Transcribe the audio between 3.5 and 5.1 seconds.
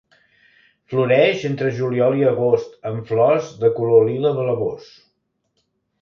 de color lila blavós.